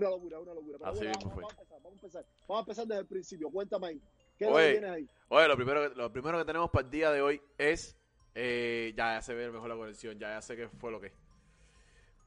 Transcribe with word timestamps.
una 0.00 0.10
locura, 0.10 0.38
una 0.40 0.54
locura. 0.54 0.78
Pero 0.78 0.90
Así 0.90 0.98
bueno, 0.98 1.12
mismo 1.18 1.30
vamos, 1.30 1.34
fue. 1.34 1.42
vamos 1.42 1.56
a 1.58 1.60
empezar, 1.60 1.80
vamos 1.82 1.92
a 1.92 2.06
empezar. 2.06 2.24
Vamos 2.48 2.56
a 2.56 2.60
empezar 2.60 2.86
desde 2.86 3.00
el 3.00 3.06
principio. 3.06 3.50
Cuéntame 3.50 3.86
ahí. 3.88 4.00
¿Qué 4.38 4.46
Oye. 4.46 4.66
lo 4.66 4.70
tienes 4.80 4.90
ahí? 4.90 5.08
Oye, 5.28 5.48
lo 5.48 5.56
primero, 5.56 5.88
que- 5.90 5.96
lo 5.96 6.12
primero 6.12 6.38
que 6.38 6.44
tenemos 6.44 6.70
para 6.70 6.84
el 6.84 6.90
día 6.90 7.10
de 7.10 7.22
hoy 7.22 7.40
es. 7.58 7.96
eh, 8.34 8.92
ya, 8.96 9.14
ya 9.14 9.22
se 9.22 9.34
ve 9.34 9.50
mejor 9.50 9.68
la 9.68 9.74
conexión, 9.76 10.16
ya, 10.18 10.28
ya 10.30 10.40
sé 10.42 10.56
qué 10.56 10.68
fue 10.68 10.92
lo 10.92 11.00
que. 11.00 11.12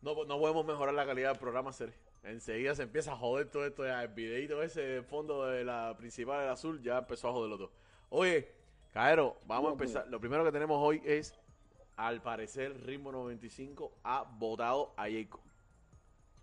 No, 0.02 0.26
no 0.26 0.38
podemos 0.38 0.66
mejorar 0.66 0.94
la 0.94 1.06
calidad 1.06 1.30
del 1.32 1.40
programa. 1.40 1.72
Enseguida 2.24 2.76
se 2.76 2.84
empieza 2.84 3.14
a 3.14 3.16
joder 3.16 3.50
todo 3.50 3.66
esto. 3.66 3.86
Ya, 3.86 4.04
el 4.04 4.10
videito 4.10 4.62
ese 4.62 4.82
de 4.82 5.02
fondo 5.04 5.46
de 5.46 5.64
la 5.64 5.96
principal 5.98 6.42
del 6.42 6.50
azul 6.50 6.82
ya 6.84 6.98
empezó 7.00 7.30
a 7.30 7.32
joderlo 7.32 7.58
todo. 7.58 7.72
Oye, 8.10 8.50
Caero, 8.94 9.38
vamos 9.48 9.70
a 9.70 9.72
empezar. 9.74 10.08
Lo 10.10 10.20
primero 10.20 10.44
que 10.44 10.52
tenemos 10.52 10.78
hoy 10.82 11.02
es. 11.06 11.34
Al 11.96 12.22
parecer, 12.22 12.76
Ritmo 12.86 13.12
95 13.12 13.92
ha 14.04 14.24
votado 14.24 14.94
a 14.98 15.04
Jacob. 15.10 15.40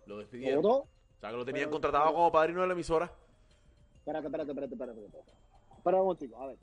Lo 0.05 0.17
despidieron. 0.17 0.61
¿Votó? 0.63 0.87
O 1.21 1.23
sea, 1.23 1.29
que 1.29 1.37
lo 1.37 1.45
tenían 1.45 1.65
Pero- 1.65 1.71
contratado 1.73 2.05
pero- 2.05 2.15
como 2.15 2.31
padrino 2.31 2.61
de 2.61 2.67
la 2.67 2.73
emisora. 2.73 3.11
Espérate, 3.99 4.25
espérate, 4.25 4.49
espérate, 4.51 4.73
espérate. 4.73 5.05
espérate. 5.05 5.31
Espera 5.77 5.97
un 5.97 6.03
momentico, 6.03 6.41
a 6.41 6.47
ver. 6.47 6.57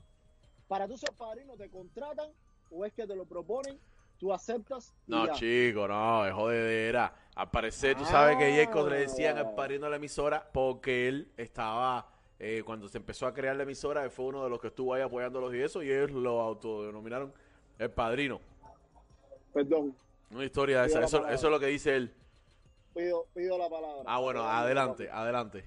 Para 0.66 0.88
tú 0.88 0.98
ser 0.98 1.12
padrino, 1.16 1.54
¿te 1.56 1.70
contratan 1.70 2.28
o 2.72 2.84
es 2.84 2.92
que 2.92 3.06
te 3.06 3.14
lo 3.14 3.24
proponen? 3.24 3.78
¿Tú 4.18 4.32
aceptas? 4.32 4.92
No, 5.06 5.26
ya? 5.26 5.32
chico, 5.34 5.86
no, 5.86 6.26
es 6.26 6.32
jodedera. 6.34 7.14
Al 7.36 7.50
parecer, 7.52 7.96
tú 7.96 8.04
sabes 8.04 8.36
que 8.36 8.52
Jacob 8.64 8.88
le 8.88 8.98
decían 8.98 9.36
Ah. 9.38 9.42
al 9.42 9.54
padrino 9.54 9.84
de 9.84 9.90
la 9.90 9.96
emisora 9.96 10.50
porque 10.52 11.06
él 11.06 11.30
estaba, 11.36 12.08
eh, 12.40 12.64
cuando 12.66 12.88
se 12.88 12.98
empezó 12.98 13.28
a 13.28 13.32
crear 13.32 13.54
la 13.54 13.62
emisora, 13.62 14.02
él 14.02 14.10
fue 14.10 14.24
uno 14.26 14.42
de 14.42 14.50
los 14.50 14.60
que 14.60 14.66
estuvo 14.66 14.92
ahí 14.92 15.02
apoyándolos 15.02 15.54
y 15.54 15.60
eso, 15.60 15.84
y 15.84 15.90
ellos 15.92 16.10
lo 16.10 16.40
autodenominaron 16.40 17.32
el 17.78 17.90
padrino. 17.92 18.40
Perdón, 19.52 19.94
Una 20.32 20.44
historia 20.44 20.82
de 20.82 20.88
esa, 20.88 21.04
eso 21.04 21.24
es 21.32 21.42
lo 21.44 21.58
que 21.60 21.66
dice 21.66 21.94
él. 21.94 22.12
Pido, 22.98 23.26
pido 23.34 23.58
la 23.58 23.68
palabra. 23.68 24.02
Ah, 24.06 24.18
bueno, 24.18 24.42
adelante, 24.42 25.08
adelante. 25.10 25.64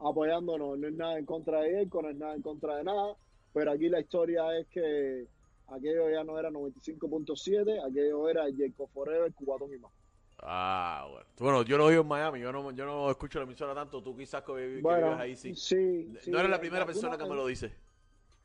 Apoyándonos, 0.00 0.78
no 0.78 0.88
es 0.88 0.94
nada 0.94 1.18
en 1.18 1.24
contra 1.24 1.60
de 1.60 1.82
él, 1.82 1.90
no 1.92 2.08
es 2.10 2.16
nada 2.16 2.34
en 2.34 2.42
contra 2.42 2.76
de 2.76 2.84
nada, 2.84 3.14
pero 3.52 3.70
aquí 3.70 3.88
la 3.88 4.00
historia 4.00 4.58
es 4.58 4.66
que 4.66 5.26
aquello 5.68 6.10
ya 6.10 6.24
no 6.24 6.38
era 6.38 6.50
95.7, 6.50 7.88
aquello 7.88 8.28
era 8.28 8.44
Jacob 8.56 8.88
Forever, 8.92 9.32
Cubatón 9.32 9.72
y 9.72 9.78
más. 9.78 9.92
Ah, 10.44 11.06
bueno. 11.08 11.26
Bueno, 11.38 11.62
yo 11.62 11.78
no 11.78 11.86
vivo 11.86 12.02
en 12.02 12.08
Miami, 12.08 12.40
yo 12.40 12.50
no, 12.50 12.72
yo 12.72 12.84
no 12.84 13.08
escucho 13.10 13.38
la 13.38 13.44
emisora 13.44 13.74
tanto, 13.74 14.02
tú 14.02 14.16
quizás 14.16 14.42
que, 14.42 14.80
Bueno, 14.82 15.06
vives 15.06 15.20
ahí, 15.20 15.36
sí. 15.36 15.54
sí, 15.54 16.12
sí, 16.20 16.30
no 16.32 16.40
eres 16.40 16.50
la 16.50 16.58
primera 16.58 16.84
persona 16.84 17.16
que 17.16 17.24
me 17.24 17.36
lo 17.36 17.46
dice. 17.46 17.72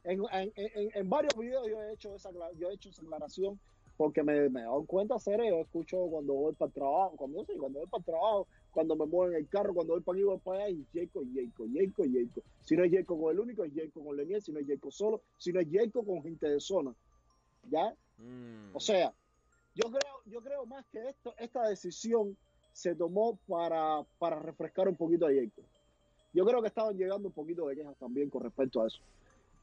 En, 0.04 0.22
en, 0.32 0.54
en, 0.56 0.90
en 0.94 1.10
varios 1.10 1.36
videos 1.36 1.68
yo 1.68 1.82
he 1.82 1.94
hecho 1.94 2.16
esa 2.16 2.30
yo 2.58 2.70
he 2.70 2.76
hecho 2.76 2.90
esa 2.90 3.02
aclaración 3.02 3.60
porque 3.98 4.22
me, 4.24 4.50
me 4.50 4.62
he 4.62 4.64
dado 4.64 4.86
cuenta 4.86 5.18
serio, 5.18 5.50
yo 5.50 5.62
escucho 5.62 5.98
cuando 6.10 6.34
voy 6.34 6.54
para 6.54 6.68
el 6.68 6.74
trabajo, 6.74 7.16
cuando 7.18 7.44
sí, 7.46 7.54
cuando 7.58 7.80
voy 7.80 7.88
para 7.88 8.00
el 8.00 8.06
trabajo, 8.06 8.48
cuando 8.72 8.96
me 8.96 9.06
muevo 9.08 9.32
en 9.32 9.38
el 9.38 9.50
carro, 9.50 9.74
cuando 9.74 9.94
voy 9.94 10.04
para 10.04 10.18
aquí, 10.18 10.24
voy 10.24 10.38
para 10.38 10.64
allá, 10.66 10.70
y 10.70 10.86
Jacob, 10.94 11.26
Jacob, 11.34 11.68
Jacob, 11.74 12.06
Jacob. 12.14 12.44
Si 12.64 12.78
no 12.78 12.84
es 12.84 12.92
Jacob 12.92 13.20
con 13.20 13.32
el 13.32 13.40
único, 13.40 13.64
es 13.64 13.74
Jacob 13.74 14.06
con 14.06 14.16
Leniel, 14.16 14.42
si 14.42 14.52
no 14.52 14.60
es 14.60 14.68
Jacob 14.68 14.92
solo, 14.92 15.22
si 15.38 15.52
no 15.52 15.60
es 15.60 15.68
Jacob 15.72 16.06
con 16.06 16.22
gente 16.22 16.48
de 16.48 16.60
zona. 16.60 16.94
¿Ya? 17.70 17.96
Mm. 18.20 18.76
O 18.76 18.80
sea, 18.80 19.14
yo 19.74 19.90
creo, 19.90 20.22
yo 20.26 20.42
creo 20.42 20.66
más 20.68 20.86
que 20.92 21.10
esto, 21.10 21.34
esta 21.40 21.68
decisión 21.68 22.38
se 22.72 22.94
tomó 22.94 23.40
para, 23.48 24.06
para 24.20 24.40
refrescar 24.40 24.88
un 24.88 24.96
poquito 24.96 25.26
a 25.26 25.30
Jacob. 25.34 25.66
Yo 26.34 26.46
creo 26.46 26.62
que 26.62 26.68
estaban 26.68 26.96
llegando 26.96 27.30
un 27.30 27.34
poquito 27.34 27.68
de 27.68 27.76
quejas 27.76 27.98
también 27.98 28.30
con 28.30 28.44
respecto 28.44 28.84
a 28.84 28.88
eso. 28.88 29.00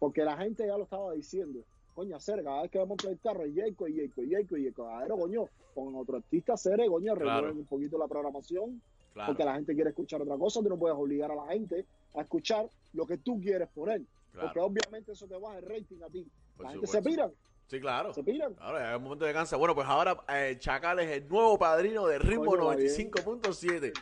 Porque 0.01 0.25
la 0.25 0.37
gente 0.37 0.67
ya 0.67 0.77
lo 0.77 0.85
estaba 0.85 1.13
diciendo. 1.13 1.61
Coño, 1.95 2.17
hacer, 2.17 2.43
cada 2.43 2.63
vez 2.63 2.71
que 2.71 2.79
vamos 2.79 2.97
a 3.07 3.11
el 3.11 3.21
carro, 3.21 3.45
es 3.45 3.53
Jacob, 3.55 3.87
y 3.89 4.01
Jacob, 4.01 4.25
y 4.25 4.31
Jacob, 4.33 4.57
y 4.59 4.65
Jacob. 4.67 4.87
Pero, 5.03 5.17
coño, 5.19 5.45
con 5.75 5.95
otro 5.95 6.17
artista, 6.17 6.55
hacer, 6.55 6.81
coño, 6.89 7.15
Claro. 7.15 7.53
un 7.53 7.65
poquito 7.67 7.97
la 7.99 8.09
programación. 8.09 8.81
claro, 9.13 9.29
Porque 9.29 9.45
la 9.45 9.55
gente 9.55 9.75
quiere 9.75 9.91
escuchar 9.91 10.21
otra 10.23 10.37
cosa. 10.37 10.61
Tú 10.61 10.69
no 10.69 10.77
puedes 10.77 10.97
obligar 10.99 11.31
a 11.31 11.37
la 11.37 11.47
gente 11.47 11.85
a 12.17 12.23
escuchar 12.23 12.67
lo 12.95 13.07
que 13.07 13.19
tú 13.19 13.41
quieres 13.41 13.69
poner. 13.69 14.03
Porque 14.33 14.53
claro, 14.55 14.67
obviamente 14.67 15.13
eso 15.13 15.29
te 15.29 15.37
baja 15.39 15.59
el 15.59 15.65
rating 15.69 16.03
a 16.05 16.09
ti. 16.11 16.27
por 16.57 16.67
la 16.67 16.73
gente 16.73 16.87
supuesto. 16.89 17.09
se 17.11 17.15
piran, 17.17 17.33
Sí, 17.69 17.81
claro. 17.81 18.13
se 18.13 18.25
piran. 18.25 18.55
Ahora 18.59 18.91
es 18.91 18.97
un 18.97 19.05
momento 19.05 19.25
de 19.25 19.33
cansa. 19.33 19.57
Bueno, 19.57 19.75
pues 19.77 19.87
ahora 19.87 20.17
eh, 20.29 20.57
Chacal 20.59 20.99
es 20.99 21.11
el 21.13 21.29
nuevo 21.29 21.57
padrino 21.57 22.07
de 22.09 22.19
Ritmo 22.19 22.47
Coño, 22.47 22.65
va 22.67 22.75
bien. 22.77 22.89
95.7. 22.91 23.93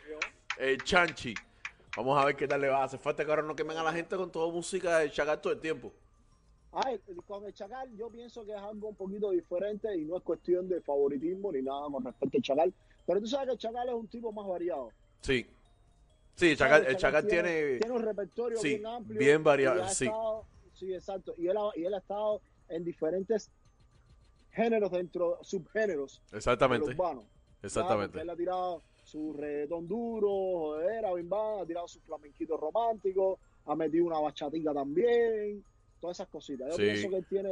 El 0.58 0.82
Chanchi. 0.82 1.34
Vamos 1.96 2.18
a 2.20 2.24
ver 2.24 2.36
qué 2.36 2.48
tal 2.48 2.60
le 2.62 2.68
va. 2.68 2.82
Hace 2.84 2.96
falta 2.96 3.22
que 3.24 3.30
ahora 3.30 3.42
no 3.42 3.54
quemen 3.54 3.76
a 3.76 3.82
la 3.82 3.92
gente 3.92 4.16
con 4.16 4.32
toda 4.32 4.50
música 4.50 4.98
de 5.00 5.10
Chacal 5.10 5.40
todo 5.42 5.52
el 5.52 5.60
tiempo. 5.60 5.92
Ay, 6.72 6.98
con 7.26 7.44
el 7.44 7.52
Chacal 7.52 7.94
yo 7.96 8.08
pienso 8.08 8.44
que 8.46 8.52
es 8.52 8.58
algo 8.58 8.88
un 8.88 8.94
poquito 8.94 9.30
diferente 9.30 9.94
y 9.96 10.04
no 10.06 10.16
es 10.16 10.22
cuestión 10.22 10.68
de 10.68 10.80
favoritismo 10.80 11.52
ni 11.52 11.60
nada 11.62 11.86
con 11.90 12.04
respecto 12.04 12.38
al 12.38 12.42
Chacal. 12.42 12.74
Pero 13.06 13.20
tú 13.20 13.26
sabes 13.26 13.46
que 13.48 13.52
el 13.52 13.58
Chacal 13.58 13.88
es 13.88 13.94
un 13.94 14.08
tipo 14.08 14.32
más 14.32 14.46
variado. 14.46 14.90
Sí. 15.20 15.46
Sí, 16.34 16.50
el. 16.52 16.56
Chacal, 16.56 16.86
el 16.86 16.96
Chacal 16.96 17.26
tiene... 17.26 17.78
tiene 17.78 17.94
un 17.94 18.02
repertorio 18.02 18.58
sí, 18.58 18.68
bien 18.70 18.86
amplio. 18.86 19.18
bien 19.18 19.44
variado, 19.44 19.86
sí. 19.88 20.06
estado- 20.06 20.44
sí, 20.72 20.94
exacto. 20.94 21.34
Y 21.36 21.48
él, 21.48 21.56
ha, 21.58 21.70
y 21.76 21.84
él 21.84 21.92
ha 21.92 21.98
estado 21.98 22.40
en 22.70 22.84
diferentes 22.84 23.50
géneros 24.52 24.90
dentro, 24.90 25.38
subgéneros 25.42 26.22
Exactamente. 26.32 26.90
urbano. 26.90 27.24
Exactamente. 27.62 28.18
Él 28.20 28.30
ha 28.30 28.36
tirado 28.36 28.82
su 29.04 29.34
reggaetón 29.34 29.86
duro, 29.86 30.78
bim 31.14 31.28
bam, 31.28 31.60
ha 31.60 31.66
tirado 31.66 31.86
su 31.86 32.00
flamenquito 32.00 32.56
romántico, 32.56 33.38
ha 33.66 33.74
metido 33.76 34.06
una 34.06 34.18
bachatica 34.20 34.72
también, 34.72 35.62
todas 36.02 36.16
esas 36.18 36.28
cositas. 36.28 36.68
Yo 36.68 36.76
Sí. 36.76 36.82
pienso 36.82 37.08
que 37.10 37.16
él 37.16 37.26
tiene, 37.28 37.50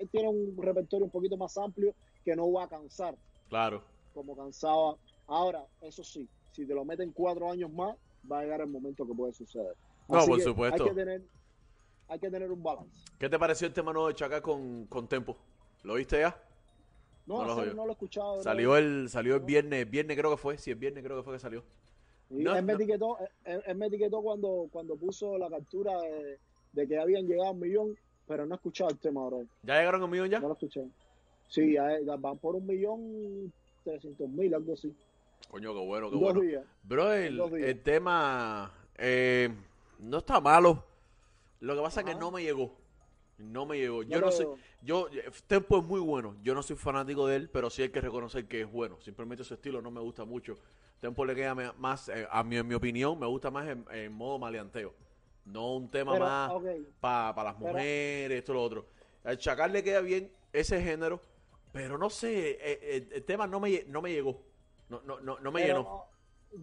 él 0.00 0.08
tiene 0.10 0.28
un 0.28 0.56
repertorio 0.60 1.04
un 1.06 1.12
poquito 1.12 1.36
más 1.36 1.56
amplio 1.56 1.94
que 2.24 2.34
no 2.34 2.50
va 2.52 2.64
a 2.64 2.68
cansar 2.68 3.16
Claro. 3.48 3.84
como 4.12 4.36
cansaba. 4.36 4.96
Ahora, 5.28 5.64
eso 5.80 6.02
sí, 6.02 6.28
si 6.50 6.66
te 6.66 6.74
lo 6.74 6.84
meten 6.84 7.12
cuatro 7.12 7.48
años 7.48 7.72
más, 7.72 7.96
va 8.30 8.40
a 8.40 8.42
llegar 8.42 8.60
el 8.62 8.66
momento 8.66 9.06
que 9.06 9.14
puede 9.14 9.32
suceder. 9.32 9.76
No, 10.08 10.18
Así 10.18 10.28
por 10.28 10.40
supuesto. 10.40 10.82
Hay 10.82 10.88
que 10.90 10.94
tener, 10.96 11.22
hay 12.08 12.18
que 12.18 12.30
tener 12.30 12.50
un 12.50 12.62
balance. 12.62 13.04
¿Qué 13.18 13.28
te 13.28 13.38
pareció 13.38 13.68
el 13.68 13.72
tema 13.72 13.92
nuevo 13.92 14.08
de 14.08 14.14
Chacal 14.14 14.42
con, 14.42 14.86
con 14.86 15.06
Tempo? 15.08 15.36
¿Lo 15.84 15.94
viste 15.94 16.18
ya? 16.18 16.36
No, 17.26 17.38
No 17.38 17.44
lo 17.44 17.74
no 17.74 17.84
lo 17.84 17.90
he 17.90 17.92
escuchado. 17.92 18.42
Salió 18.42 18.76
el, 18.76 19.08
salió 19.08 19.36
el 19.36 19.40
viernes, 19.42 19.88
viernes 19.88 20.18
creo 20.18 20.32
que 20.32 20.36
fue, 20.36 20.58
sí, 20.58 20.72
el 20.72 20.76
viernes 20.76 21.04
creo 21.04 21.16
que 21.18 21.22
fue 21.22 21.34
que 21.34 21.38
salió. 21.38 21.62
Y 22.28 22.42
No, 22.42 22.56
él, 22.56 22.64
me 22.64 22.72
no. 22.72 22.78
etiquetó, 22.78 23.18
él, 23.44 23.62
él 23.64 23.76
me 23.76 23.86
etiquetó 23.86 24.20
cuando, 24.20 24.68
cuando 24.72 24.96
puso 24.96 25.38
la 25.38 25.48
captura 25.48 26.00
de, 26.02 26.40
de 26.74 26.86
que 26.88 26.98
habían 26.98 27.26
llegado 27.26 27.48
a 27.48 27.52
un 27.52 27.60
millón, 27.60 27.96
pero 28.26 28.46
no 28.46 28.54
he 28.54 28.56
escuchado 28.56 28.90
el 28.90 28.98
tema 28.98 29.20
ahora. 29.20 29.38
¿Ya 29.62 29.78
llegaron 29.78 30.02
a 30.02 30.04
un 30.04 30.10
millón 30.10 30.28
ya? 30.28 30.40
No 30.40 30.48
lo 30.48 30.54
escuché. 30.54 30.84
Sí, 31.48 31.72
ya- 31.74 32.00
ya 32.00 32.16
van 32.16 32.38
por 32.38 32.56
un 32.56 32.66
millón 32.66 33.52
trescientos 33.84 34.28
mil, 34.28 34.52
algo 34.54 34.72
así. 34.74 34.94
Coño, 35.50 35.72
qué 35.74 35.80
bueno, 35.80 36.08
qué 36.08 36.14
Dos 36.14 36.22
bueno. 36.22 36.40
días. 36.40 36.64
Bro, 36.82 37.12
el, 37.12 37.40
el 37.40 37.82
tema 37.82 38.72
eh, 38.96 39.50
no 39.98 40.18
está 40.18 40.40
malo. 40.40 40.84
Lo 41.60 41.76
que 41.76 41.82
pasa 41.82 42.00
es 42.00 42.06
que 42.06 42.14
no 42.14 42.30
me 42.30 42.42
llegó. 42.42 42.74
No 43.38 43.66
me 43.66 43.76
llegó. 43.78 44.02
Yo 44.02 44.20
No 44.20 44.30
sé. 44.30 44.46
Yo, 44.82 45.08
eh, 45.12 45.30
Tempo 45.46 45.78
es 45.78 45.84
muy 45.84 46.00
bueno. 46.00 46.36
Yo 46.42 46.54
no 46.54 46.62
soy 46.62 46.76
fanático 46.76 47.26
de 47.26 47.36
él, 47.36 47.50
pero 47.50 47.68
sí 47.70 47.82
hay 47.82 47.88
que 47.90 48.00
reconocer 48.00 48.46
que 48.46 48.62
es 48.62 48.70
bueno. 48.72 49.00
Simplemente 49.00 49.44
su 49.44 49.54
estilo 49.54 49.80
no 49.82 49.90
me 49.90 50.00
gusta 50.00 50.24
mucho. 50.24 50.54
Tempo 51.00 51.24
le 51.24 51.34
queda 51.34 51.54
más, 51.78 52.08
eh, 52.08 52.26
a 52.30 52.42
mi, 52.42 52.56
en 52.56 52.66
mi 52.66 52.74
opinión, 52.74 53.18
me 53.18 53.26
gusta 53.26 53.50
más 53.50 53.68
en, 53.68 53.84
en 53.92 54.12
modo 54.12 54.38
maleanteo. 54.38 54.94
No 55.44 55.74
un 55.76 55.90
tema 55.90 56.12
Pero, 56.12 56.24
más 56.24 56.50
ok, 56.52 56.64
para 57.00 57.44
las 57.44 57.54
Pero- 57.56 57.72
mujeres, 57.72 58.38
esto 58.38 58.54
lo 58.54 58.62
otro. 58.62 58.86
Al 59.24 59.38
Chacal 59.38 59.72
le 59.72 59.82
queda 59.82 60.00
bien 60.00 60.30
ese 60.52 60.80
género, 60.80 61.20
pero 61.72 61.98
no 61.98 62.08
sé, 62.10 62.52
eh, 62.52 62.58
eh, 62.62 63.08
el, 63.12 63.24
tema 63.24 63.46
no 63.46 63.60
me, 63.60 63.84
no 63.88 64.00
me 64.00 64.12
llegó. 64.12 64.40
No, 64.88 65.02
no, 65.02 65.20
no, 65.20 65.38
no 65.40 65.52
me 65.52 65.62
pero, 65.62 65.78
llenó. 65.78 66.04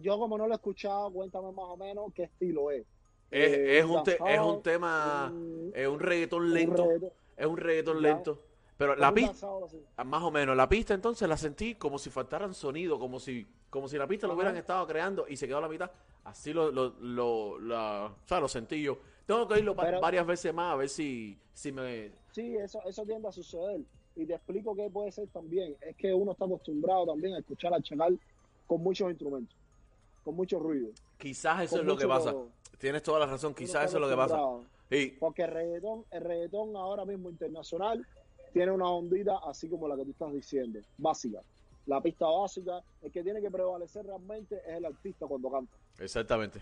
Yo 0.02 0.18
como 0.18 0.38
no 0.38 0.46
lo 0.46 0.54
he 0.54 0.56
escuchado, 0.56 1.10
cuéntame 1.12 1.52
más 1.52 1.64
o 1.66 1.76
menos 1.76 2.12
qué 2.14 2.24
estilo 2.24 2.70
es. 2.70 2.82
Es, 3.30 3.52
Eh, 3.52 3.78
es 3.78 3.84
un 3.84 4.02
te- 4.04 4.18
es 4.26 4.40
un 4.40 4.62
tema, 4.62 5.32
es 5.74 5.88
un 5.88 6.00
reggaetón 6.00 6.42
un 6.42 6.54
lento, 6.54 6.84
reggaetón, 6.84 7.10
es 7.36 7.46
un 7.46 7.56
reggaetón 7.56 7.96
Ya. 7.96 8.00
lento. 8.02 8.42
Pero 8.82 8.96
la 8.96 9.14
pista, 9.14 9.46
así. 9.64 9.80
más 10.04 10.22
o 10.24 10.30
menos, 10.32 10.56
la 10.56 10.68
pista 10.68 10.92
entonces 10.94 11.28
la 11.28 11.36
sentí 11.36 11.76
como 11.76 11.98
si 11.98 12.10
faltaran 12.10 12.52
sonido, 12.52 12.98
como 12.98 13.20
si, 13.20 13.46
como 13.70 13.86
si 13.86 13.96
la 13.96 14.06
pista 14.08 14.26
lo 14.26 14.34
hubieran 14.34 14.56
estado 14.56 14.84
creando 14.88 15.26
y 15.28 15.36
se 15.36 15.46
quedó 15.46 15.58
a 15.58 15.62
la 15.62 15.68
mitad. 15.68 15.90
Así 16.24 16.52
lo, 16.52 16.70
lo, 16.72 16.94
lo, 17.00 17.58
la- 17.60 18.06
o 18.06 18.26
sea, 18.28 18.40
lo 18.40 18.48
sentí 18.48 18.82
yo. 18.82 18.98
Tengo 19.26 19.46
que 19.46 19.54
Pero- 19.54 20.00
varias 20.00 20.26
veces 20.26 20.52
más 20.52 20.72
a 20.72 20.76
ver 20.76 20.88
si, 20.88 21.38
si 21.54 21.70
me... 21.70 22.10
Sí, 22.32 22.56
eso, 22.56 22.80
eso 22.84 23.04
tiende 23.04 23.28
a 23.28 23.32
suceder. 23.32 23.80
Y 24.16 24.26
te 24.26 24.34
explico 24.34 24.74
qué 24.74 24.90
puede 24.90 25.12
ser 25.12 25.28
también. 25.28 25.76
Es 25.80 25.96
que 25.96 26.12
uno 26.12 26.32
está 26.32 26.44
acostumbrado 26.44 27.06
también 27.06 27.34
a 27.34 27.38
escuchar 27.38 27.72
al 27.72 27.82
Chacal 27.82 28.18
con 28.66 28.82
muchos 28.82 29.08
instrumentos, 29.10 29.56
con 30.24 30.34
mucho 30.34 30.58
ruido. 30.58 30.88
Quizás 31.18 31.62
eso 31.62 31.78
es 31.78 31.84
lo 31.84 31.96
que 31.96 32.06
pasa. 32.08 32.34
Tienes 32.78 33.02
toda 33.02 33.20
la 33.20 33.26
razón, 33.26 33.54
quizás 33.54 33.84
eso 33.86 33.96
es 33.98 34.00
lo 34.00 34.08
que 34.08 34.16
pasa. 34.16 34.38
Sí, 34.90 35.16
Porque 35.18 35.42
el 35.44 35.50
reggaetón, 35.52 36.04
el 36.10 36.22
reggaetón 36.22 36.76
ahora 36.76 37.04
mismo 37.06 37.30
internacional 37.30 38.06
tiene 38.52 38.72
una 38.72 38.88
ondita 38.88 39.38
así 39.46 39.68
como 39.68 39.88
la 39.88 39.96
que 39.96 40.04
tú 40.04 40.10
estás 40.10 40.32
diciendo, 40.32 40.80
básica. 40.98 41.40
La 41.86 42.00
pista 42.00 42.26
básica, 42.26 42.80
el 43.02 43.10
que 43.10 43.22
tiene 43.22 43.40
que 43.40 43.50
prevalecer 43.50 44.06
realmente 44.06 44.56
es 44.66 44.76
el 44.76 44.84
artista 44.84 45.26
cuando 45.26 45.50
canta. 45.50 45.74
exactamente. 45.98 46.60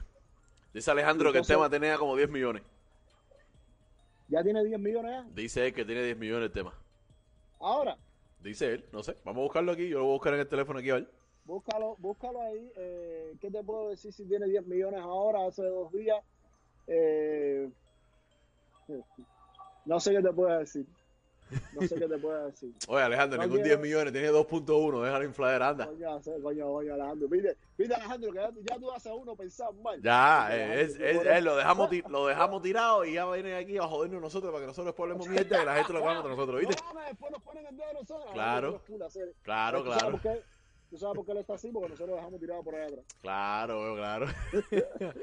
Dice 0.73 0.91
Alejandro 0.91 1.33
que 1.33 1.39
el 1.39 1.47
tema 1.47 1.69
tenía 1.69 1.99
como 1.99 2.15
10 2.17 2.31
millones. 2.31 2.63
Ya 4.29 4.43
tiene 4.45 4.65
10 4.65 4.79
millones. 4.79 5.25
Dice 5.35 5.67
él 5.67 5.75
que 5.75 5.85
tiene 5.85 6.05
10 6.05 6.17
millones 6.17 6.47
el 6.47 6.53
tema. 6.53 6.73
Ahora, 7.59 7.97
Dice 8.43 8.73
él, 8.75 8.85
no 8.93 9.03
sé. 9.03 9.17
Vamos 9.25 9.41
a 9.41 9.45
buscarlo 9.45 9.73
aquí. 9.73 9.89
Yo 9.89 9.99
lo 9.99 10.05
voy 10.05 10.13
a 10.13 10.15
buscar 10.15 10.35
en 10.35 10.41
el 10.41 10.49
teléfono 10.49 10.79
aquí 10.79 10.91
ver. 10.91 11.11
búscalo, 11.45 11.97
búscalo 11.99 12.41
ahí. 12.41 12.73
Eh, 12.77 13.37
¿Qué 13.41 13.51
te 13.51 13.63
puedo 13.63 13.91
decir 13.91 14.13
si 14.13 14.25
tiene 14.25 14.47
10 14.47 14.67
millones 14.67 15.01
ahora, 15.01 15.47
hace 15.47 15.65
dos 15.65 15.93
días? 15.93 16.19
Eh, 16.87 17.69
no 19.85 20.01
sé 20.01 20.13
qué 20.15 20.23
te 20.23 20.33
puedo 20.33 20.59
decir. 20.59 20.87
No 21.81 21.87
sé 21.89 21.95
qué 21.97 22.09
te 22.09 22.19
puedo 22.19 22.47
decir. 22.47 22.73
Oye, 22.89 23.03
Alejandro, 23.03 23.37
No 23.39 23.43
ningún 23.45 23.63
quiero- 23.63 23.79
10 23.79 23.81
millones, 23.81 24.13
tiene 24.13 24.31
2.1, 24.31 25.03
déjalo 25.05 25.25
inflar, 25.25 25.63
anda. 25.63 25.87
Coño, 25.87 26.21
coño, 26.43 26.67
coño, 26.73 26.95
Alejandro. 26.95 27.29
Viste, 27.29 27.57
viste, 27.79 27.95
Alejandro, 27.95 28.33
que 28.33 28.39
ya, 28.39 28.51
ya 28.63 28.79
tú 28.79 28.91
haces 28.93 29.13
uno 29.15 29.35
pensar 29.37 29.73
mal. 29.83 30.01
Ya, 30.03 30.49
eh, 30.57 30.83
es, 30.83 30.97
es- 31.01 31.17
por 31.19 31.27
es- 31.27 31.45
lo, 31.45 31.57
dejamos 31.57 31.91
lo 32.09 32.27
dejamos 32.27 32.63
tirado 32.63 33.05
y 33.05 33.15
ya 33.15 33.31
vienen 33.31 33.55
aquí 33.55 33.79
a 33.79 33.83
jodernos 33.83 34.21
nosotros 34.21 34.53
para 34.53 34.63
que 34.63 34.67
nosotros 34.69 34.87
después 34.87 35.05
hablemos 35.11 35.29
mierda 35.57 35.63
y 35.63 35.67
la 35.67 35.75
gente 35.77 35.93
lo 35.93 35.99
haga 36.01 36.15
contra 36.23 36.31
nosotros, 36.37 36.61
¿viste? 36.61 36.77
No, 36.95 37.01
después 37.01 37.33
nos 37.33 37.43
ponen 37.43 37.67
el 37.67 37.77
dedo 37.77 37.89
a 37.89 37.93
nosotros. 37.93 38.33
Claro. 38.33 38.83
Claro, 39.43 39.83
¿Tú 39.83 39.91
sabes 39.93 40.21
claro? 40.23 40.41
¿Tú 40.91 40.99
sabes 40.99 41.15
por 41.17 41.25
qué 41.25 41.33
él 41.33 41.39
está 41.39 41.55
así? 41.55 41.71
Porque 41.71 41.89
nosotros 41.91 42.09
lo 42.11 42.17
dejamos 42.17 42.41
tirado 42.41 42.63
por 42.65 42.75
ahí 42.75 42.83
atrás. 42.89 43.05
claro, 43.23 43.95
claro. 43.95 44.27